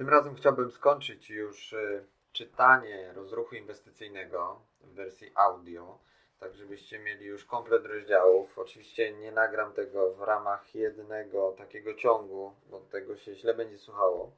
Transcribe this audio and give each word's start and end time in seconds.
Tym 0.00 0.08
razem 0.08 0.34
chciałbym 0.34 0.70
skończyć 0.70 1.30
już 1.30 1.72
y, 1.72 2.04
czytanie 2.32 3.12
rozruchu 3.12 3.54
inwestycyjnego 3.54 4.60
w 4.80 4.94
wersji 4.94 5.32
audio, 5.34 5.98
tak 6.38 6.54
żebyście 6.54 6.98
mieli 6.98 7.26
już 7.26 7.44
komplet 7.44 7.86
rozdziałów. 7.86 8.58
Oczywiście 8.58 9.12
nie 9.12 9.32
nagram 9.32 9.72
tego 9.72 10.12
w 10.12 10.20
ramach 10.20 10.74
jednego 10.74 11.52
takiego 11.52 11.94
ciągu, 11.94 12.52
bo 12.70 12.80
tego 12.80 13.16
się 13.16 13.34
źle 13.34 13.54
będzie 13.54 13.78
słuchało, 13.78 14.32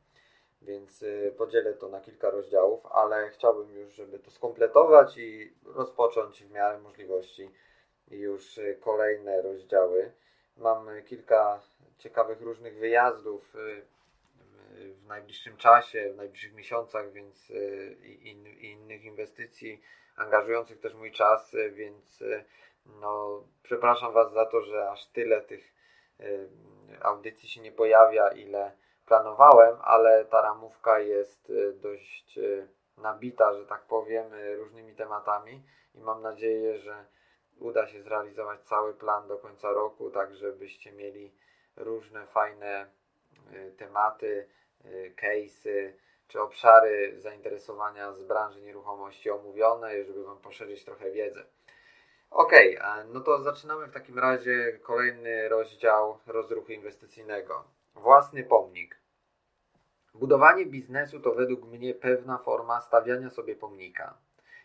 więc 0.62 1.02
y, 1.02 1.34
podzielę 1.38 1.74
to 1.74 1.88
na 1.88 2.00
kilka 2.00 2.30
rozdziałów, 2.30 2.86
ale 2.86 3.30
chciałbym 3.30 3.77
już, 3.77 3.94
żeby 3.94 4.19
to 4.19 4.30
skompletować 4.30 5.19
i 5.19 5.55
rozpocząć 5.64 6.44
w 6.44 6.50
miarę 6.50 6.78
możliwości 6.78 7.50
już 8.10 8.58
y, 8.58 8.78
kolejne 8.80 9.42
rozdziały. 9.42 10.12
Mam 10.56 10.86
kilka 11.06 11.62
ciekawych 11.98 12.41
różnych 12.41 12.78
wyjazdów 12.78 13.55
w 14.82 15.06
najbliższym 15.06 15.56
czasie, 15.56 16.10
w 16.12 16.16
najbliższych 16.16 16.54
miesiącach, 16.54 17.12
więc 17.12 17.50
y, 17.50 17.96
i, 18.02 18.30
i 18.30 18.70
innych 18.70 19.05
inwestycji 19.05 19.82
angażujących 20.16 20.80
też 20.80 20.95
mój 20.95 21.12
czas, 21.12 21.56
więc 21.72 22.24
no, 22.86 23.44
przepraszam 23.62 24.12
Was 24.12 24.33
za 24.33 24.47
to, 24.47 24.62
że 24.62 24.91
aż 24.91 25.06
tyle 25.06 25.41
tych 25.41 25.75
audycji 27.00 27.48
się 27.48 27.60
nie 27.60 27.72
pojawia, 27.72 28.28
ile 28.28 28.72
planowałem, 29.06 29.77
ale 29.83 30.25
ta 30.25 30.42
ramówka 30.42 30.98
jest 30.98 31.53
dość 31.75 32.38
nabita, 32.98 33.55
że 33.55 33.66
tak 33.66 33.83
powiem, 33.83 34.27
różnymi 34.56 34.94
tematami 34.94 35.62
i 35.94 36.00
mam 36.00 36.22
nadzieję, 36.22 36.78
że 36.78 37.05
uda 37.58 37.86
się 37.86 38.03
zrealizować 38.03 38.60
cały 38.60 38.94
plan 38.94 39.28
do 39.28 39.38
końca 39.38 39.72
roku, 39.72 40.10
tak 40.10 40.34
żebyście 40.34 40.92
mieli 40.92 41.33
różne 41.77 42.27
fajne 42.27 42.91
tematy, 43.78 44.48
case'y 45.16 45.92
czy 46.28 46.41
obszary 46.41 47.20
zainteresowania 47.20 48.12
z 48.12 48.22
branży 48.22 48.62
nieruchomości 48.62 49.30
omówione, 49.30 50.05
żeby 50.05 50.25
Wam 50.25 50.38
poszerzyć 50.38 50.84
trochę 50.84 51.11
wiedzę. 51.11 51.44
Ok, 52.30 52.52
no 53.12 53.20
to 53.20 53.42
zaczynamy 53.42 53.86
w 53.86 53.92
takim 53.92 54.19
razie 54.19 54.78
kolejny 54.83 55.48
rozdział 55.48 56.19
rozruchu 56.27 56.72
inwestycyjnego. 56.72 57.64
Własny 57.94 58.44
pomnik. 58.44 59.00
Budowanie 60.14 60.66
biznesu 60.66 61.20
to 61.20 61.33
według 61.33 61.64
mnie 61.64 61.94
pewna 61.94 62.38
forma 62.38 62.80
stawiania 62.80 63.30
sobie 63.30 63.56
pomnika. 63.56 64.19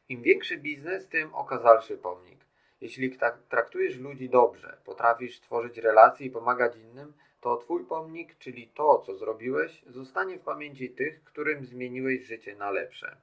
Im 0.10 0.22
większy 0.22 0.58
biznes, 0.58 1.08
tym 1.08 1.36
okazalszy 1.36 1.98
pomnik. 1.98 2.45
Jeśli 2.82 3.18
traktujesz 3.50 3.98
ludzi 3.98 4.30
dobrze, 4.30 4.78
potrafisz 4.86 5.40
tworzyć 5.40 5.78
relacje 5.78 6.26
i 6.26 6.32
pomagać 6.32 6.76
innym, 6.76 7.14
to 7.42 7.58
Twój 7.58 7.86
pomnik, 7.86 8.38
czyli 8.38 8.68
to, 8.68 9.00
co 9.00 9.16
zrobiłeś, 9.16 9.84
zostanie 9.88 10.38
w 10.38 10.44
pamięci 10.44 10.90
tych, 10.90 11.24
którym 11.24 11.66
zmieniłeś 11.66 12.26
życie 12.26 12.56
na 12.56 12.72
lepsze. 12.72 13.18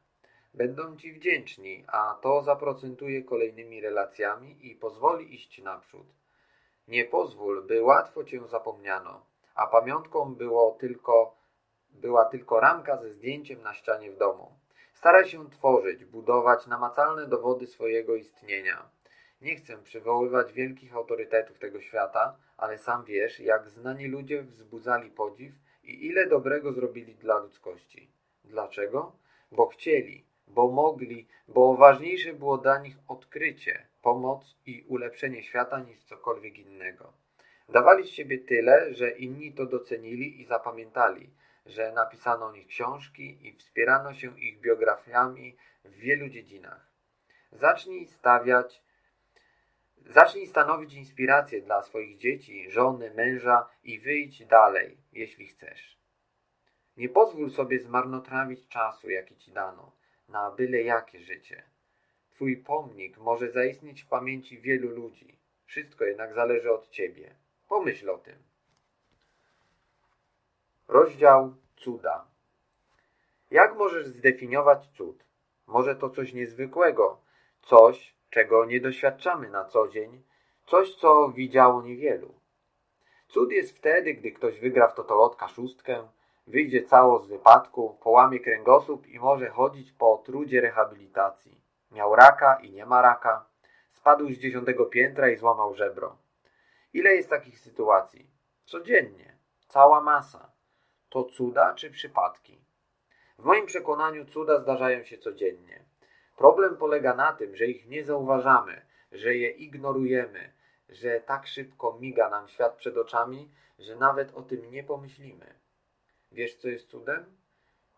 Będą 0.54 0.96
Ci 0.96 1.12
wdzięczni, 1.12 1.84
a 1.86 2.18
to 2.22 2.42
zaprocentuje 2.42 3.22
kolejnymi 3.22 3.80
relacjami 3.80 4.66
i 4.66 4.76
pozwoli 4.76 5.34
iść 5.34 5.62
naprzód. 5.62 6.06
Nie 6.88 7.04
pozwól, 7.04 7.62
by 7.62 7.82
łatwo 7.82 8.24
Cię 8.24 8.48
zapomniano, 8.48 9.26
a 9.54 9.66
pamiątką 9.66 10.34
było 10.34 10.76
tylko, 10.80 11.34
była 11.90 12.24
tylko 12.24 12.60
ramka 12.60 12.96
ze 12.96 13.12
zdjęciem 13.12 13.62
na 13.62 13.74
ścianie 13.74 14.10
w 14.10 14.16
domu. 14.16 14.52
Staraj 14.94 15.24
się 15.24 15.50
tworzyć, 15.50 16.04
budować 16.04 16.66
namacalne 16.66 17.26
dowody 17.26 17.66
swojego 17.66 18.14
istnienia. 18.14 18.88
Nie 19.40 19.56
chcę 19.56 19.82
przywoływać 19.82 20.52
wielkich 20.52 20.94
autorytetów 20.96 21.58
tego 21.58 21.80
świata, 21.80 22.36
ale 22.64 22.78
sam 22.78 23.04
wiesz, 23.04 23.40
jak 23.40 23.70
znani 23.70 24.06
ludzie 24.08 24.42
wzbudzali 24.42 25.10
podziw 25.10 25.54
i 25.82 26.06
ile 26.06 26.26
dobrego 26.26 26.72
zrobili 26.72 27.14
dla 27.14 27.38
ludzkości. 27.38 28.10
Dlaczego? 28.44 29.12
Bo 29.52 29.66
chcieli, 29.66 30.24
bo 30.48 30.68
mogli, 30.68 31.26
bo 31.48 31.74
ważniejsze 31.74 32.32
było 32.32 32.58
dla 32.58 32.78
nich 32.78 32.96
odkrycie, 33.08 33.86
pomoc 34.02 34.56
i 34.66 34.84
ulepszenie 34.88 35.42
świata 35.42 35.80
niż 35.80 36.04
cokolwiek 36.04 36.58
innego. 36.58 37.12
Dawali 37.68 38.06
z 38.06 38.10
siebie 38.10 38.38
tyle, 38.38 38.94
że 38.94 39.10
inni 39.10 39.52
to 39.52 39.66
docenili 39.66 40.40
i 40.40 40.44
zapamiętali, 40.44 41.30
że 41.66 41.92
napisano 41.92 42.46
o 42.46 42.52
nich 42.52 42.66
książki 42.66 43.38
i 43.42 43.52
wspierano 43.52 44.14
się 44.14 44.40
ich 44.40 44.60
biografiami 44.60 45.56
w 45.84 45.96
wielu 45.96 46.28
dziedzinach. 46.28 46.86
Zacznij 47.52 48.06
stawiać 48.06 48.82
Zacznij 50.10 50.46
stanowić 50.46 50.94
inspirację 50.94 51.62
dla 51.62 51.82
swoich 51.82 52.18
dzieci, 52.18 52.70
żony, 52.70 53.14
męża 53.14 53.68
i 53.84 54.00
wyjdź 54.00 54.46
dalej, 54.46 54.98
jeśli 55.12 55.46
chcesz. 55.46 55.98
Nie 56.96 57.08
pozwól 57.08 57.50
sobie 57.50 57.78
zmarnotrawić 57.80 58.68
czasu, 58.68 59.10
jaki 59.10 59.36
ci 59.36 59.52
dano, 59.52 59.92
na 60.28 60.50
byle 60.50 60.82
jakie 60.82 61.20
życie. 61.20 61.62
Twój 62.30 62.56
pomnik 62.56 63.18
może 63.18 63.50
zaistnieć 63.50 64.02
w 64.02 64.08
pamięci 64.08 64.60
wielu 64.60 64.88
ludzi. 64.88 65.38
Wszystko 65.66 66.04
jednak 66.04 66.34
zależy 66.34 66.72
od 66.72 66.90
ciebie. 66.90 67.34
Pomyśl 67.68 68.10
o 68.10 68.18
tym. 68.18 68.36
Rozdział 70.88 71.54
Cuda. 71.76 72.26
Jak 73.50 73.76
możesz 73.76 74.06
zdefiniować 74.06 74.88
cud? 74.88 75.24
Może 75.66 75.96
to 75.96 76.10
coś 76.10 76.32
niezwykłego, 76.32 77.20
coś, 77.62 78.13
czego 78.34 78.64
nie 78.64 78.80
doświadczamy 78.80 79.50
na 79.50 79.64
co 79.64 79.88
dzień, 79.88 80.22
coś, 80.66 80.94
co 80.94 81.28
widziało 81.28 81.82
niewielu. 81.82 82.34
Cud 83.28 83.52
jest 83.52 83.78
wtedy, 83.78 84.14
gdy 84.14 84.32
ktoś 84.32 84.60
wygra 84.60 84.88
w 84.88 84.94
totolotka 84.94 85.48
szóstkę, 85.48 86.08
wyjdzie 86.46 86.82
cało 86.82 87.18
z 87.18 87.26
wypadku, 87.26 87.98
połamie 88.02 88.40
kręgosłup 88.40 89.06
i 89.06 89.18
może 89.18 89.48
chodzić 89.48 89.92
po 89.92 90.22
trudzie 90.26 90.60
rehabilitacji. 90.60 91.60
Miał 91.90 92.14
raka 92.14 92.58
i 92.62 92.72
nie 92.72 92.86
ma 92.86 93.02
raka, 93.02 93.46
spadł 93.90 94.32
z 94.32 94.38
dziesiątego 94.38 94.86
piętra 94.86 95.30
i 95.30 95.36
złamał 95.36 95.74
żebro. 95.74 96.16
Ile 96.92 97.14
jest 97.14 97.30
takich 97.30 97.58
sytuacji? 97.58 98.30
Codziennie. 98.64 99.38
Cała 99.68 100.00
masa. 100.00 100.52
To 101.08 101.24
cuda 101.24 101.74
czy 101.74 101.90
przypadki? 101.90 102.64
W 103.38 103.44
moim 103.44 103.66
przekonaniu 103.66 104.24
cuda 104.24 104.60
zdarzają 104.60 105.04
się 105.04 105.18
codziennie. 105.18 105.83
Problem 106.36 106.76
polega 106.76 107.14
na 107.14 107.32
tym, 107.32 107.56
że 107.56 107.66
ich 107.66 107.86
nie 107.86 108.04
zauważamy, 108.04 108.82
że 109.12 109.34
je 109.34 109.50
ignorujemy, 109.50 110.52
że 110.88 111.20
tak 111.20 111.46
szybko 111.46 111.98
miga 112.00 112.30
nam 112.30 112.48
świat 112.48 112.76
przed 112.76 112.96
oczami, 112.96 113.50
że 113.78 113.96
nawet 113.96 114.34
o 114.34 114.42
tym 114.42 114.70
nie 114.70 114.84
pomyślimy. 114.84 115.54
Wiesz, 116.32 116.54
co 116.56 116.68
jest 116.68 116.88
cudem? 116.90 117.36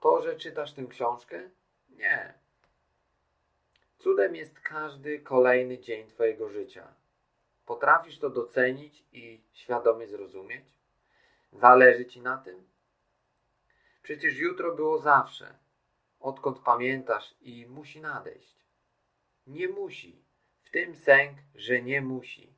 To, 0.01 0.23
że 0.23 0.37
czytasz 0.37 0.73
tę 0.73 0.87
książkę? 0.87 1.51
Nie. 1.89 2.35
Cudem 3.99 4.37
jest 4.37 4.61
każdy 4.61 5.19
kolejny 5.19 5.79
dzień 5.79 6.07
Twojego 6.07 6.49
życia. 6.49 6.95
Potrafisz 7.67 8.19
to 8.19 8.31
docenić 8.31 9.05
i 9.13 9.41
świadomie 9.53 10.07
zrozumieć? 10.07 10.65
Zależy 11.53 12.07
Ci 12.07 12.21
na 12.21 12.39
tym? 12.39 12.69
Przecież 14.03 14.39
jutro 14.39 14.75
było 14.75 14.99
zawsze 14.99 15.55
odkąd 16.21 16.59
pamiętasz 16.59 17.35
i 17.41 17.67
musi 17.67 18.01
nadejść. 18.01 18.57
Nie 19.47 19.69
musi. 19.69 20.25
W 20.63 20.71
tym 20.71 20.97
sęk, 20.97 21.39
że 21.55 21.83
nie 21.83 22.03
musi. 22.03 22.57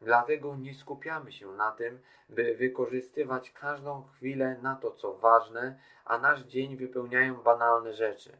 Dlatego 0.00 0.56
nie 0.56 0.74
skupiamy 0.74 1.32
się 1.32 1.52
na 1.52 1.72
tym, 1.72 2.00
by 2.28 2.54
wykorzystywać 2.54 3.50
każdą 3.50 4.02
chwilę 4.02 4.58
na 4.62 4.76
to, 4.76 4.90
co 4.90 5.14
ważne, 5.14 5.78
a 6.04 6.18
nasz 6.18 6.40
dzień 6.40 6.76
wypełniają 6.76 7.34
banalne 7.34 7.94
rzeczy. 7.94 8.36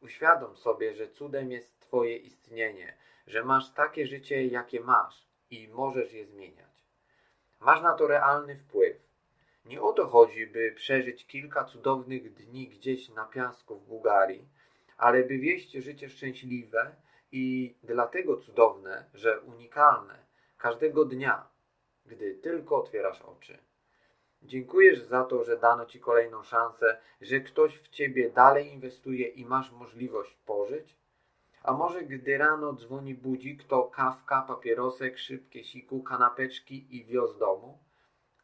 Uświadom 0.00 0.56
sobie, 0.56 0.94
że 0.94 1.08
cudem 1.08 1.50
jest 1.50 1.80
Twoje 1.80 2.16
istnienie, 2.16 2.96
że 3.26 3.44
masz 3.44 3.72
takie 3.72 4.06
życie, 4.06 4.46
jakie 4.46 4.80
masz 4.80 5.26
i 5.50 5.68
możesz 5.68 6.12
je 6.12 6.26
zmieniać. 6.26 6.86
Masz 7.60 7.82
na 7.82 7.92
to 7.94 8.06
realny 8.06 8.56
wpływ. 8.56 9.01
Nie 9.64 9.82
o 9.82 9.92
to 9.92 10.06
chodzi, 10.06 10.46
by 10.46 10.72
przeżyć 10.72 11.26
kilka 11.26 11.64
cudownych 11.64 12.34
dni 12.34 12.68
gdzieś 12.68 13.08
na 13.08 13.24
piasku 13.24 13.78
w 13.78 13.86
Bułgarii, 13.86 14.48
ale 14.96 15.22
by 15.22 15.38
wieść 15.38 15.72
życie 15.72 16.08
szczęśliwe 16.08 16.96
i 17.32 17.74
dlatego 17.82 18.36
cudowne, 18.36 19.10
że 19.14 19.40
unikalne 19.40 20.26
każdego 20.58 21.04
dnia, 21.04 21.48
gdy 22.06 22.34
tylko 22.34 22.76
otwierasz 22.76 23.22
oczy. 23.22 23.58
Dziękujesz 24.42 25.00
za 25.00 25.24
to, 25.24 25.44
że 25.44 25.58
dano 25.58 25.86
Ci 25.86 26.00
kolejną 26.00 26.42
szansę, 26.42 27.00
że 27.20 27.40
ktoś 27.40 27.78
w 27.78 27.88
Ciebie 27.88 28.30
dalej 28.30 28.72
inwestuje 28.72 29.28
i 29.28 29.44
masz 29.44 29.72
możliwość 29.72 30.34
pożyć? 30.46 30.96
A 31.62 31.72
może 31.72 32.02
gdy 32.02 32.38
rano 32.38 32.72
dzwoni 32.72 33.14
budzik, 33.14 33.64
to 33.64 33.82
kawka, 33.84 34.42
papierosek, 34.42 35.18
szybkie 35.18 35.64
siku, 35.64 36.02
kanapeczki 36.02 36.96
i 36.96 37.04
wios 37.04 37.38
domu? 37.38 37.78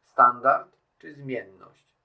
Standard? 0.03 0.78
Czy 0.99 1.13
zmienność. 1.13 1.95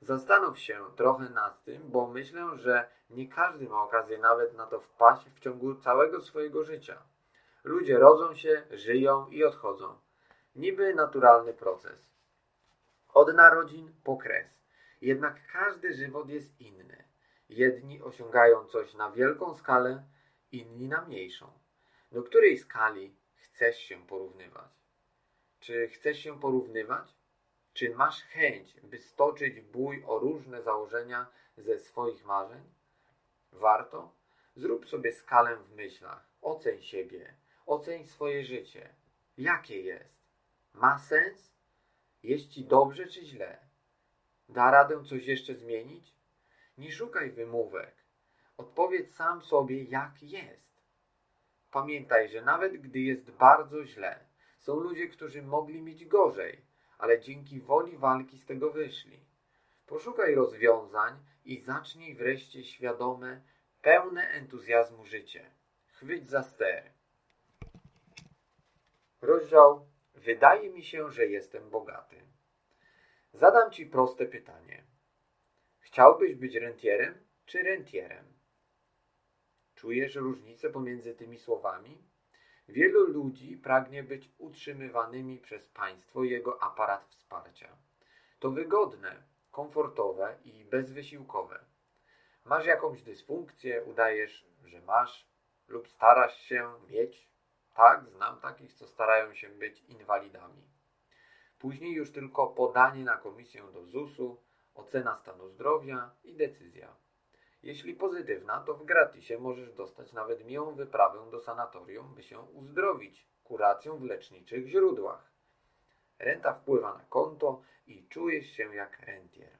Zastanów 0.00 0.58
się 0.58 0.84
trochę 0.96 1.30
nad 1.30 1.64
tym, 1.64 1.90
bo 1.90 2.06
myślę, 2.06 2.58
że 2.58 2.88
nie 3.10 3.28
każdy 3.28 3.68
ma 3.68 3.82
okazję 3.82 4.18
nawet 4.18 4.54
na 4.54 4.66
to 4.66 4.80
wpaść 4.80 5.26
w 5.30 5.40
ciągu 5.40 5.74
całego 5.74 6.20
swojego 6.20 6.64
życia. 6.64 7.02
Ludzie 7.64 7.98
rodzą 7.98 8.34
się, 8.34 8.62
żyją 8.70 9.28
i 9.28 9.44
odchodzą. 9.44 9.98
Niby 10.56 10.94
naturalny 10.94 11.54
proces. 11.54 12.14
Od 13.08 13.34
narodzin 13.34 13.92
po 14.04 14.16
kres. 14.16 14.64
Jednak 15.00 15.40
każdy 15.52 15.94
żywot 15.94 16.28
jest 16.28 16.60
inny. 16.60 17.04
Jedni 17.48 18.02
osiągają 18.02 18.64
coś 18.64 18.94
na 18.94 19.10
wielką 19.10 19.54
skalę, 19.54 20.04
inni 20.52 20.88
na 20.88 21.04
mniejszą. 21.04 21.52
Do 22.12 22.22
której 22.22 22.58
skali 22.58 23.16
chcesz 23.34 23.78
się 23.78 24.06
porównywać? 24.06 24.70
Czy 25.60 25.88
chcesz 25.88 26.18
się 26.18 26.40
porównywać? 26.40 27.14
Czy 27.74 27.94
masz 27.94 28.22
chęć, 28.22 28.76
by 28.82 28.98
stoczyć 28.98 29.60
bój 29.60 30.04
o 30.06 30.18
różne 30.18 30.62
założenia 30.62 31.26
ze 31.56 31.78
swoich 31.78 32.24
marzeń? 32.24 32.62
Warto? 33.52 34.12
Zrób 34.54 34.88
sobie 34.88 35.12
skalę 35.12 35.56
w 35.56 35.76
myślach. 35.76 36.28
Oceń 36.42 36.82
siebie. 36.82 37.34
Oceń 37.66 38.04
swoje 38.04 38.44
życie. 38.44 38.94
Jakie 39.38 39.80
jest? 39.80 40.14
Ma 40.74 40.98
sens? 40.98 41.52
Jest 42.22 42.48
ci 42.48 42.64
dobrze 42.64 43.06
czy 43.06 43.24
źle? 43.24 43.58
Da 44.48 44.70
radę 44.70 45.04
coś 45.04 45.26
jeszcze 45.26 45.54
zmienić? 45.54 46.14
Nie 46.78 46.92
szukaj 46.92 47.30
wymówek. 47.30 47.94
Odpowiedz 48.56 49.14
sam 49.14 49.42
sobie, 49.42 49.84
jak 49.84 50.22
jest. 50.22 50.82
Pamiętaj, 51.70 52.28
że 52.28 52.42
nawet 52.42 52.76
gdy 52.76 52.98
jest 53.00 53.30
bardzo 53.30 53.84
źle, 53.84 54.20
są 54.58 54.76
ludzie, 54.80 55.08
którzy 55.08 55.42
mogli 55.42 55.82
mieć 55.82 56.06
gorzej, 56.06 56.60
ale 57.04 57.20
dzięki 57.20 57.60
woli 57.60 57.96
walki 57.96 58.38
z 58.38 58.46
tego 58.46 58.70
wyszli. 58.70 59.20
Poszukaj 59.86 60.34
rozwiązań 60.34 61.18
i 61.44 61.60
zacznij 61.60 62.14
wreszcie 62.14 62.64
świadome, 62.64 63.42
pełne 63.82 64.28
entuzjazmu 64.28 65.04
życie. 65.04 65.50
Chwyć 65.86 66.28
za 66.28 66.42
ster. 66.42 66.92
Rozdział 69.20 69.86
Wydaje 70.14 70.70
mi 70.70 70.82
się, 70.82 71.10
że 71.10 71.26
jestem 71.26 71.70
bogaty. 71.70 72.16
Zadam 73.32 73.70
Ci 73.70 73.86
proste 73.86 74.26
pytanie. 74.26 74.84
Chciałbyś 75.78 76.34
być 76.34 76.54
rentierem 76.54 77.14
czy 77.46 77.62
rentierem? 77.62 78.24
Czujesz 79.74 80.14
różnicę 80.14 80.70
pomiędzy 80.70 81.14
tymi 81.14 81.38
słowami? 81.38 82.02
Wielu 82.68 83.06
ludzi 83.06 83.56
pragnie 83.56 84.02
być 84.02 84.30
utrzymywanymi 84.38 85.38
przez 85.38 85.66
państwo 85.66 86.24
i 86.24 86.30
jego 86.30 86.62
aparat 86.62 87.06
wsparcia. 87.06 87.76
To 88.38 88.50
wygodne, 88.50 89.22
komfortowe 89.50 90.38
i 90.44 90.64
bezwysiłkowe. 90.64 91.64
Masz 92.44 92.66
jakąś 92.66 93.02
dysfunkcję, 93.02 93.82
udajesz, 93.82 94.46
że 94.64 94.80
masz 94.80 95.28
lub 95.68 95.88
starasz 95.88 96.40
się 96.40 96.72
mieć. 96.88 97.28
Tak, 97.74 98.08
znam 98.08 98.40
takich, 98.40 98.72
co 98.72 98.86
starają 98.86 99.34
się 99.34 99.48
być 99.48 99.80
inwalidami. 99.80 100.62
Później 101.58 101.92
już 101.92 102.12
tylko 102.12 102.46
podanie 102.46 103.04
na 103.04 103.16
komisję 103.16 103.62
do 103.72 103.84
ZUS-u, 103.86 104.42
ocena 104.74 105.14
stanu 105.14 105.48
zdrowia 105.48 106.10
i 106.24 106.34
decyzja. 106.34 107.03
Jeśli 107.64 107.94
pozytywna, 107.94 108.60
to 108.60 108.74
w 108.74 108.84
gratisie 108.84 109.38
możesz 109.38 109.72
dostać 109.72 110.12
nawet 110.12 110.44
miłą 110.44 110.74
wyprawę 110.74 111.30
do 111.30 111.40
sanatorium, 111.40 112.14
by 112.14 112.22
się 112.22 112.40
uzdrowić 112.40 113.26
kuracją 113.44 113.98
w 113.98 114.02
leczniczych 114.02 114.66
źródłach. 114.66 115.32
Renta 116.18 116.52
wpływa 116.52 116.94
na 116.94 117.04
konto 117.04 117.62
i 117.86 118.08
czujesz 118.08 118.46
się 118.46 118.74
jak 118.74 118.98
rentier. 118.98 119.58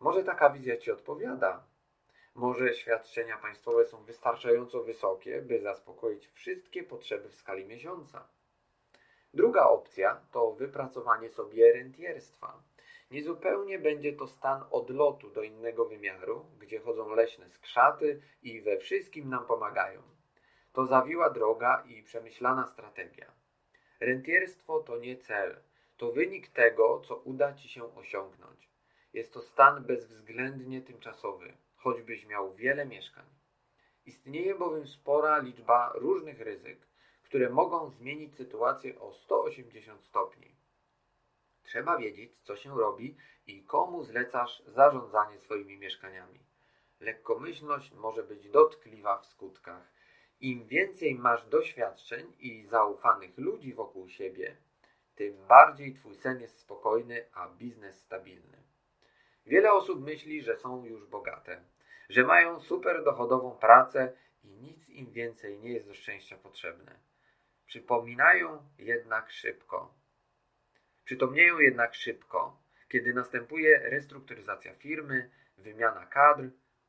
Może 0.00 0.24
taka 0.24 0.50
wizja 0.50 0.76
Ci 0.76 0.90
odpowiada. 0.90 1.66
Może 2.34 2.74
świadczenia 2.74 3.38
państwowe 3.38 3.84
są 3.84 4.04
wystarczająco 4.04 4.82
wysokie, 4.82 5.42
by 5.42 5.60
zaspokoić 5.60 6.28
wszystkie 6.28 6.82
potrzeby 6.82 7.28
w 7.28 7.34
skali 7.34 7.64
miesiąca. 7.64 8.28
Druga 9.34 9.66
opcja 9.66 10.20
to 10.32 10.52
wypracowanie 10.52 11.30
sobie 11.30 11.72
rentierstwa. 11.72 12.62
Niezupełnie 13.10 13.78
będzie 13.78 14.12
to 14.12 14.26
stan 14.26 14.64
odlotu 14.70 15.30
do 15.30 15.42
innego 15.42 15.84
wymiaru, 15.84 16.46
gdzie 16.58 16.80
chodzą 16.80 17.14
leśne 17.14 17.48
skrzaty 17.48 18.20
i 18.42 18.60
we 18.60 18.78
wszystkim 18.78 19.28
nam 19.28 19.46
pomagają. 19.46 20.02
To 20.72 20.86
zawiła 20.86 21.30
droga 21.30 21.84
i 21.86 22.02
przemyślana 22.02 22.66
strategia. 22.66 23.32
Rentierstwo 24.00 24.80
to 24.80 24.98
nie 24.98 25.16
cel, 25.16 25.60
to 25.96 26.12
wynik 26.12 26.48
tego, 26.48 27.00
co 27.00 27.16
uda 27.16 27.54
Ci 27.54 27.68
się 27.68 27.94
osiągnąć. 27.94 28.70
Jest 29.12 29.32
to 29.32 29.40
stan 29.40 29.84
bezwzględnie 29.84 30.82
tymczasowy, 30.82 31.56
choćbyś 31.76 32.26
miał 32.26 32.54
wiele 32.54 32.86
mieszkań. 32.86 33.26
Istnieje 34.06 34.54
bowiem 34.54 34.86
spora 34.86 35.38
liczba 35.38 35.92
różnych 35.94 36.40
ryzyk, 36.40 36.86
które 37.22 37.50
mogą 37.50 37.90
zmienić 37.90 38.36
sytuację 38.36 39.00
o 39.00 39.12
180 39.12 40.04
stopni. 40.04 40.57
Trzeba 41.68 41.98
wiedzieć, 41.98 42.38
co 42.38 42.56
się 42.56 42.78
robi 42.78 43.16
i 43.46 43.62
komu 43.62 44.04
zlecasz 44.04 44.62
zarządzanie 44.66 45.38
swoimi 45.38 45.78
mieszkaniami. 45.78 46.40
Lekkomyślność 47.00 47.92
może 47.92 48.22
być 48.22 48.48
dotkliwa 48.48 49.18
w 49.18 49.26
skutkach. 49.26 49.92
Im 50.40 50.66
więcej 50.66 51.14
masz 51.14 51.46
doświadczeń 51.46 52.32
i 52.38 52.66
zaufanych 52.66 53.38
ludzi 53.38 53.74
wokół 53.74 54.08
siebie, 54.08 54.56
tym 55.14 55.46
bardziej 55.48 55.94
twój 55.94 56.16
sen 56.16 56.40
jest 56.40 56.60
spokojny, 56.60 57.26
a 57.34 57.48
biznes 57.48 58.00
stabilny. 58.00 58.62
Wiele 59.46 59.72
osób 59.72 60.04
myśli, 60.04 60.42
że 60.42 60.56
są 60.56 60.84
już 60.84 61.06
bogate, 61.06 61.60
że 62.08 62.24
mają 62.24 62.60
super 62.60 63.04
dochodową 63.04 63.50
pracę 63.50 64.12
i 64.44 64.48
nic 64.48 64.88
im 64.88 65.12
więcej 65.12 65.58
nie 65.58 65.72
jest 65.72 65.86
do 65.86 65.94
szczęścia 65.94 66.36
potrzebne. 66.36 66.98
Przypominają 67.66 68.62
jednak 68.78 69.30
szybko, 69.30 69.97
Przytomnieją 71.08 71.58
jednak 71.58 71.94
szybko, 71.94 72.56
kiedy 72.88 73.14
następuje 73.14 73.78
restrukturyzacja 73.78 74.74
firmy, 74.74 75.30
wymiana 75.58 76.06
kadr, 76.06 76.44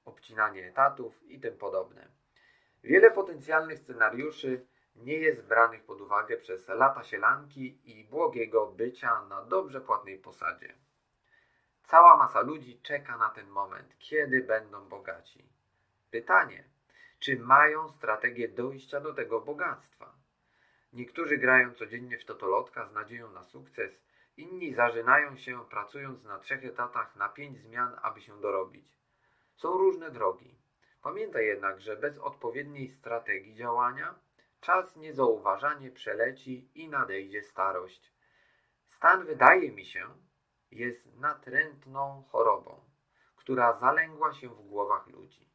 obcinanie 0.05 0.67
etatów 0.67 1.23
i 1.23 1.39
tym 1.39 1.57
podobne. 1.57 2.07
Wiele 2.83 3.11
potencjalnych 3.11 3.79
scenariuszy 3.79 4.65
nie 4.95 5.13
jest 5.13 5.41
branych 5.41 5.83
pod 5.83 6.01
uwagę 6.01 6.37
przez 6.37 6.67
lata 6.67 7.03
sielanki 7.03 7.79
i 7.85 8.03
błogiego 8.03 8.67
bycia 8.67 9.25
na 9.25 9.43
dobrze 9.43 9.81
płatnej 9.81 10.17
posadzie. 10.17 10.73
Cała 11.83 12.17
masa 12.17 12.41
ludzi 12.41 12.79
czeka 12.81 13.17
na 13.17 13.29
ten 13.29 13.47
moment, 13.47 13.95
kiedy 13.99 14.43
będą 14.43 14.89
bogaci. 14.89 15.49
Pytanie, 16.11 16.63
czy 17.19 17.39
mają 17.39 17.89
strategię 17.89 18.47
dojścia 18.47 18.99
do 18.99 19.13
tego 19.13 19.41
bogactwa? 19.41 20.13
Niektórzy 20.93 21.37
grają 21.37 21.73
codziennie 21.73 22.17
w 22.17 22.25
totolotka 22.25 22.85
z 22.85 22.93
nadzieją 22.93 23.31
na 23.31 23.43
sukces, 23.43 24.08
Inni 24.39 24.73
zażynają 24.73 25.37
się 25.37 25.65
pracując 25.65 26.23
na 26.23 26.39
trzech 26.39 26.65
etatach 26.65 27.15
na 27.15 27.29
pięć 27.29 27.59
zmian, 27.59 27.99
aby 28.01 28.21
się 28.21 28.41
dorobić. 28.41 28.99
Są 29.55 29.71
różne 29.71 30.11
drogi. 30.11 30.55
Pamiętaj 31.01 31.45
jednak, 31.45 31.81
że 31.81 31.95
bez 31.95 32.17
odpowiedniej 32.17 32.89
strategii 32.89 33.55
działania 33.55 34.15
czas 34.61 34.95
niezauważanie 34.95 35.91
przeleci 35.91 36.69
i 36.75 36.89
nadejdzie 36.89 37.43
starość. 37.43 38.13
Stan, 38.87 39.25
wydaje 39.25 39.71
mi 39.71 39.85
się, 39.85 40.07
jest 40.71 41.15
natrętną 41.15 42.23
chorobą, 42.29 42.83
która 43.35 43.73
zalęgła 43.73 44.33
się 44.33 44.49
w 44.49 44.67
głowach 44.67 45.07
ludzi. 45.07 45.49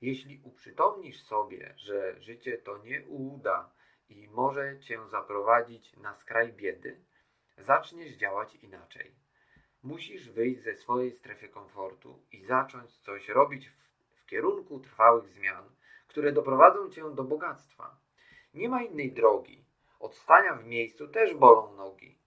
Jeśli 0.00 0.40
uprzytomnisz 0.44 1.22
sobie, 1.22 1.74
że 1.76 2.20
życie 2.20 2.58
to 2.58 2.78
nie 2.78 3.06
uda 3.06 3.70
i 4.08 4.28
może 4.28 4.80
cię 4.80 5.08
zaprowadzić 5.08 5.96
na 5.96 6.14
skraj 6.14 6.52
biedy, 6.52 7.00
zaczniesz 7.58 8.12
działać 8.12 8.54
inaczej. 8.54 9.14
Musisz 9.82 10.30
wyjść 10.30 10.62
ze 10.62 10.74
swojej 10.74 11.12
strefy 11.12 11.48
komfortu 11.48 12.22
i 12.32 12.44
zacząć 12.44 12.98
coś 12.98 13.28
robić 13.28 13.70
w, 13.70 13.74
w 14.14 14.26
kierunku 14.26 14.80
trwałych 14.80 15.28
zmian, 15.28 15.64
które 16.08 16.32
doprowadzą 16.32 16.90
cię 16.90 17.14
do 17.14 17.24
bogactwa. 17.24 17.96
Nie 18.54 18.68
ma 18.68 18.82
innej 18.82 19.12
drogi. 19.12 19.64
Od 20.00 20.14
stania 20.14 20.54
w 20.54 20.64
miejscu 20.64 21.08
też 21.08 21.34
bolą 21.34 21.74
nogi. 21.74 22.18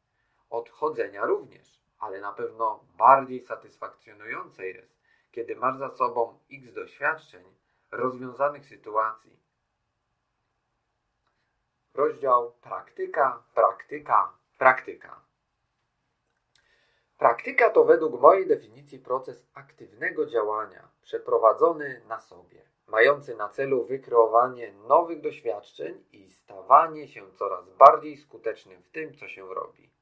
Od 0.49 0.69
chodzenia 0.69 1.25
również, 1.25 1.81
ale 1.99 2.21
na 2.21 2.33
pewno 2.33 2.85
bardziej 2.97 3.41
satysfakcjonujące 3.41 4.67
jest, 4.67 5.01
kiedy 5.31 5.55
masz 5.55 5.77
za 5.77 5.89
sobą 5.89 6.39
x 6.51 6.73
doświadczeń, 6.73 7.43
rozwiązanych 7.91 8.65
sytuacji. 8.65 9.39
Rozdział 11.93 12.51
praktyka, 12.51 13.43
praktyka, 13.53 14.40
praktyka. 14.61 15.21
Praktyka 17.17 17.69
to 17.69 17.85
według 17.85 18.21
mojej 18.21 18.47
definicji 18.47 18.99
proces 18.99 19.47
aktywnego 19.53 20.25
działania 20.25 20.91
przeprowadzony 21.01 22.01
na 22.07 22.19
sobie, 22.19 22.69
mający 22.87 23.35
na 23.35 23.49
celu 23.49 23.85
wykreowanie 23.85 24.73
nowych 24.73 25.21
doświadczeń 25.21 26.03
i 26.11 26.29
stawanie 26.29 27.07
się 27.07 27.31
coraz 27.31 27.69
bardziej 27.69 28.17
skutecznym 28.17 28.83
w 28.83 28.89
tym, 28.89 29.15
co 29.15 29.27
się 29.27 29.53
robi. 29.53 29.93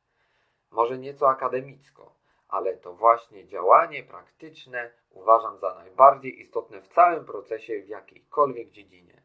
Może 0.71 0.97
nieco 0.97 1.29
akademicko, 1.29 2.15
ale 2.47 2.77
to 2.77 2.93
właśnie 2.93 3.47
działanie 3.47 4.03
praktyczne 4.03 4.91
uważam 5.09 5.59
za 5.59 5.73
najbardziej 5.73 6.39
istotne 6.39 6.81
w 6.81 6.87
całym 6.87 7.25
procesie 7.25 7.81
w 7.81 7.87
jakiejkolwiek 7.87 8.69
dziedzinie. 8.69 9.23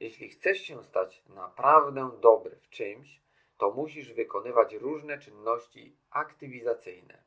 Jeśli 0.00 0.28
chcesz 0.28 0.58
się 0.58 0.84
stać 0.84 1.24
naprawdę 1.28 2.10
dobry 2.20 2.56
w 2.56 2.68
czymś, 2.68 3.25
to 3.58 3.70
musisz 3.70 4.12
wykonywać 4.12 4.74
różne 4.74 5.18
czynności 5.18 5.96
aktywizacyjne. 6.10 7.26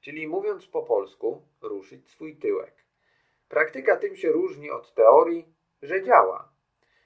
czyli 0.00 0.28
mówiąc 0.28 0.66
po 0.66 0.82
polsku, 0.82 1.48
ruszyć 1.60 2.10
swój 2.10 2.36
tyłek. 2.36 2.84
Praktyka 3.48 3.96
tym 3.96 4.16
się 4.16 4.28
różni 4.28 4.70
od 4.70 4.94
teorii, 4.94 5.54
że 5.82 6.02
działa. 6.02 6.52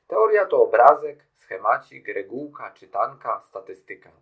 Teoria 0.07 0.47
to 0.47 0.63
obrazek, 0.63 1.27
schemacik, 1.35 2.09
regułka, 2.09 2.71
czytanka, 2.71 3.41
statystyka. 3.41 4.13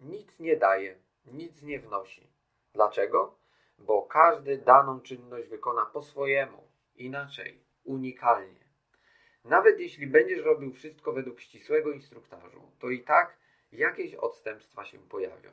Nic 0.00 0.40
nie 0.40 0.56
daje, 0.56 0.98
nic 1.24 1.62
nie 1.62 1.78
wnosi. 1.78 2.30
Dlaczego? 2.72 3.38
Bo 3.78 4.02
każdy 4.02 4.58
daną 4.58 5.00
czynność 5.00 5.48
wykona 5.48 5.86
po 5.86 6.02
swojemu, 6.02 6.68
inaczej, 6.94 7.64
unikalnie. 7.84 8.68
Nawet 9.44 9.80
jeśli 9.80 10.06
będziesz 10.06 10.44
robił 10.44 10.72
wszystko 10.72 11.12
według 11.12 11.40
ścisłego 11.40 11.92
instruktażu, 11.92 12.72
to 12.78 12.90
i 12.90 13.00
tak 13.00 13.37
jakieś 13.72 14.14
odstępstwa 14.14 14.84
się 14.84 14.98
pojawią, 14.98 15.50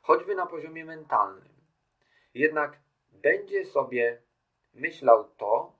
choćby 0.00 0.34
na 0.34 0.46
poziomie 0.46 0.84
mentalnym. 0.84 1.48
Jednak 2.34 2.80
będzie 3.10 3.64
sobie 3.64 4.22
myślał 4.74 5.34
to, 5.36 5.78